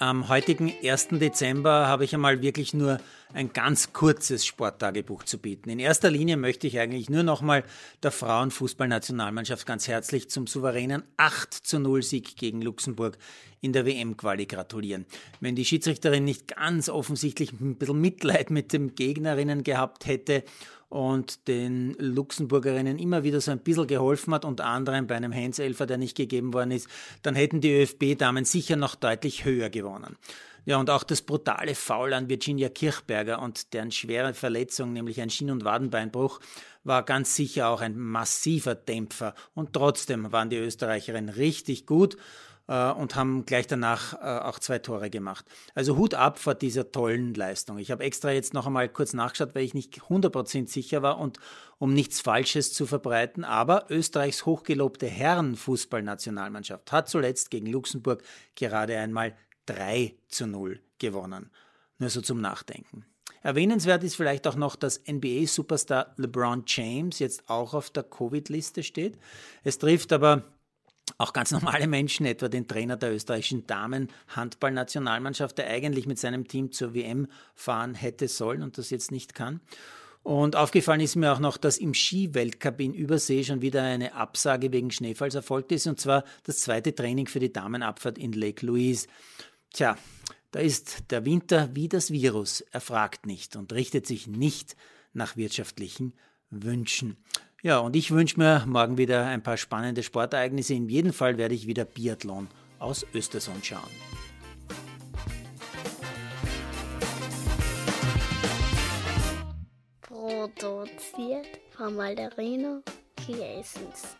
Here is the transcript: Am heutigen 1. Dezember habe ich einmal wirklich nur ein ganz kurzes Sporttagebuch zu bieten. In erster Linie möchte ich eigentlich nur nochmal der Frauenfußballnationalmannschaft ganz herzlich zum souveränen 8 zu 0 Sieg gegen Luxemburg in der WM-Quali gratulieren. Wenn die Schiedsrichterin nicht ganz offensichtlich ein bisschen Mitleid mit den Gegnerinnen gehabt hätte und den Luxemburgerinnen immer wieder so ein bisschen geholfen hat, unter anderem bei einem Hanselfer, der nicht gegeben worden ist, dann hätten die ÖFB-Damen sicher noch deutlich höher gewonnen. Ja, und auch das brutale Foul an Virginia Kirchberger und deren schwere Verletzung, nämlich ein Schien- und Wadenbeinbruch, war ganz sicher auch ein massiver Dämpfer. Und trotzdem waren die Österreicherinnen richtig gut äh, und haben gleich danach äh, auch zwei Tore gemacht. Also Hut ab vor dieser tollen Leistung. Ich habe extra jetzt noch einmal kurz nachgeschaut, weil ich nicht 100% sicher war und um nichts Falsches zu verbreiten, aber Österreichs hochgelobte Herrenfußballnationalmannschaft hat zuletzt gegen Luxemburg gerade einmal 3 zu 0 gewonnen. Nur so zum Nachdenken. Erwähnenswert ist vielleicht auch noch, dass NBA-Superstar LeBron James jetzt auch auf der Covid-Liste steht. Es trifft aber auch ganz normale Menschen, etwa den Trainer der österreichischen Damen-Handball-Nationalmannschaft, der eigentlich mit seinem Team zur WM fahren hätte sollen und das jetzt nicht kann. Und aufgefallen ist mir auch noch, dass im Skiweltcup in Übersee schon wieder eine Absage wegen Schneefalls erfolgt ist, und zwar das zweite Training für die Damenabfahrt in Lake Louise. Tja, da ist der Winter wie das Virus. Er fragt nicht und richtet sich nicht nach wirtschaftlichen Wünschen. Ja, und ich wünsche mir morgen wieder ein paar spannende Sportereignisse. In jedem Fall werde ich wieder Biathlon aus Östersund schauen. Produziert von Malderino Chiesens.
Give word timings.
Am 0.00 0.30
heutigen 0.30 0.72
1. 0.82 1.08
Dezember 1.10 1.86
habe 1.86 2.04
ich 2.04 2.14
einmal 2.14 2.40
wirklich 2.40 2.72
nur 2.72 3.00
ein 3.32 3.52
ganz 3.52 3.92
kurzes 3.92 4.44
Sporttagebuch 4.44 5.24
zu 5.24 5.38
bieten. 5.38 5.70
In 5.70 5.78
erster 5.78 6.10
Linie 6.10 6.36
möchte 6.36 6.66
ich 6.66 6.78
eigentlich 6.78 7.10
nur 7.10 7.22
nochmal 7.22 7.64
der 8.02 8.10
Frauenfußballnationalmannschaft 8.10 9.66
ganz 9.66 9.88
herzlich 9.88 10.30
zum 10.30 10.46
souveränen 10.46 11.02
8 11.16 11.52
zu 11.52 11.78
0 11.78 12.02
Sieg 12.02 12.36
gegen 12.36 12.62
Luxemburg 12.62 13.18
in 13.60 13.72
der 13.72 13.86
WM-Quali 13.86 14.46
gratulieren. 14.46 15.06
Wenn 15.40 15.54
die 15.54 15.64
Schiedsrichterin 15.64 16.24
nicht 16.24 16.48
ganz 16.48 16.88
offensichtlich 16.88 17.52
ein 17.52 17.76
bisschen 17.76 18.00
Mitleid 18.00 18.50
mit 18.50 18.72
den 18.72 18.94
Gegnerinnen 18.94 19.62
gehabt 19.62 20.06
hätte 20.06 20.44
und 20.88 21.46
den 21.46 21.94
Luxemburgerinnen 21.98 22.98
immer 22.98 23.22
wieder 23.22 23.40
so 23.40 23.52
ein 23.52 23.60
bisschen 23.60 23.86
geholfen 23.86 24.34
hat, 24.34 24.44
unter 24.44 24.66
anderem 24.66 25.06
bei 25.06 25.16
einem 25.16 25.32
Hanselfer, 25.32 25.86
der 25.86 25.98
nicht 25.98 26.16
gegeben 26.16 26.52
worden 26.52 26.72
ist, 26.72 26.88
dann 27.22 27.34
hätten 27.34 27.60
die 27.60 27.82
ÖFB-Damen 27.82 28.44
sicher 28.44 28.76
noch 28.76 28.96
deutlich 28.96 29.44
höher 29.44 29.70
gewonnen. 29.70 30.16
Ja, 30.64 30.78
und 30.78 30.90
auch 30.90 31.02
das 31.02 31.22
brutale 31.22 31.74
Foul 31.74 32.12
an 32.12 32.28
Virginia 32.28 32.68
Kirchberger 32.68 33.40
und 33.40 33.72
deren 33.72 33.90
schwere 33.90 34.34
Verletzung, 34.34 34.92
nämlich 34.92 35.20
ein 35.20 35.30
Schien- 35.30 35.50
und 35.50 35.64
Wadenbeinbruch, 35.64 36.40
war 36.84 37.02
ganz 37.02 37.34
sicher 37.34 37.68
auch 37.68 37.80
ein 37.80 37.98
massiver 37.98 38.74
Dämpfer. 38.74 39.34
Und 39.54 39.72
trotzdem 39.72 40.32
waren 40.32 40.50
die 40.50 40.56
Österreicherinnen 40.56 41.30
richtig 41.30 41.86
gut 41.86 42.16
äh, 42.70 42.90
und 42.92 43.16
haben 43.16 43.44
gleich 43.44 43.66
danach 43.66 44.14
äh, 44.14 44.44
auch 44.44 44.58
zwei 44.58 44.78
Tore 44.78 45.10
gemacht. 45.10 45.44
Also 45.74 45.96
Hut 45.96 46.14
ab 46.14 46.38
vor 46.38 46.54
dieser 46.54 46.90
tollen 46.90 47.34
Leistung. 47.34 47.78
Ich 47.78 47.90
habe 47.90 48.04
extra 48.04 48.30
jetzt 48.30 48.54
noch 48.54 48.66
einmal 48.66 48.88
kurz 48.88 49.12
nachgeschaut, 49.12 49.54
weil 49.54 49.64
ich 49.64 49.74
nicht 49.74 50.00
100% 50.00 50.68
sicher 50.68 51.02
war 51.02 51.18
und 51.18 51.38
um 51.78 51.92
nichts 51.92 52.20
Falsches 52.20 52.72
zu 52.72 52.86
verbreiten, 52.86 53.42
aber 53.42 53.86
Österreichs 53.90 54.46
hochgelobte 54.46 55.06
Herrenfußballnationalmannschaft 55.06 56.92
hat 56.92 57.08
zuletzt 57.08 57.50
gegen 57.50 57.66
Luxemburg 57.66 58.22
gerade 58.54 58.98
einmal 58.98 59.34
3 59.74 60.14
zu 60.28 60.46
0 60.46 60.80
gewonnen. 60.98 61.50
Nur 61.98 62.10
so 62.10 62.20
zum 62.20 62.40
Nachdenken. 62.40 63.04
Erwähnenswert 63.42 64.04
ist 64.04 64.16
vielleicht 64.16 64.46
auch 64.46 64.56
noch, 64.56 64.76
dass 64.76 65.00
NBA-Superstar 65.06 66.14
LeBron 66.16 66.64
James 66.66 67.18
jetzt 67.18 67.48
auch 67.48 67.72
auf 67.72 67.90
der 67.90 68.02
Covid-Liste 68.02 68.82
steht. 68.82 69.18
Es 69.64 69.78
trifft 69.78 70.12
aber 70.12 70.44
auch 71.18 71.32
ganz 71.32 71.50
normale 71.52 71.86
Menschen, 71.86 72.26
etwa 72.26 72.48
den 72.48 72.68
Trainer 72.68 72.96
der 72.96 73.14
österreichischen 73.14 73.66
Damen-Handball-Nationalmannschaft, 73.66 75.56
der 75.58 75.68
eigentlich 75.68 76.06
mit 76.06 76.18
seinem 76.18 76.46
Team 76.48 76.72
zur 76.72 76.94
WM 76.94 77.28
fahren 77.54 77.94
hätte 77.94 78.28
sollen 78.28 78.62
und 78.62 78.76
das 78.76 78.90
jetzt 78.90 79.10
nicht 79.10 79.34
kann. 79.34 79.60
Und 80.22 80.54
aufgefallen 80.54 81.00
ist 81.00 81.16
mir 81.16 81.32
auch 81.32 81.38
noch, 81.38 81.56
dass 81.56 81.78
im 81.78 81.94
Skiweltcup 81.94 82.78
in 82.80 82.92
Übersee 82.92 83.42
schon 83.42 83.62
wieder 83.62 83.82
eine 83.82 84.14
Absage 84.14 84.70
wegen 84.70 84.90
Schneefalls 84.90 85.34
erfolgt 85.34 85.72
ist, 85.72 85.86
und 85.86 85.98
zwar 85.98 86.24
das 86.44 86.60
zweite 86.60 86.94
Training 86.94 87.26
für 87.26 87.40
die 87.40 87.52
Damenabfahrt 87.52 88.18
in 88.18 88.32
Lake 88.32 88.66
Louise. 88.66 89.06
Tja, 89.72 89.96
da 90.50 90.58
ist 90.58 91.10
der 91.10 91.24
Winter 91.24 91.70
wie 91.74 91.88
das 91.88 92.10
Virus. 92.10 92.62
Er 92.72 92.80
fragt 92.80 93.26
nicht 93.26 93.54
und 93.56 93.72
richtet 93.72 94.06
sich 94.06 94.26
nicht 94.26 94.76
nach 95.12 95.36
wirtschaftlichen 95.36 96.12
Wünschen. 96.50 97.16
Ja, 97.62 97.78
und 97.78 97.94
ich 97.94 98.10
wünsche 98.10 98.38
mir 98.38 98.64
morgen 98.66 98.98
wieder 98.98 99.26
ein 99.26 99.42
paar 99.42 99.56
spannende 99.56 100.02
Sportereignisse. 100.02 100.74
In 100.74 100.88
jedem 100.88 101.12
Fall 101.12 101.38
werde 101.38 101.54
ich 101.54 101.66
wieder 101.66 101.84
Biathlon 101.84 102.48
aus 102.78 103.06
Östersund 103.14 103.64
schauen. 103.64 103.90
Produziert 110.00 111.60
von 111.76 111.94
Malderino 111.94 112.82
Chiesens. 113.24 114.16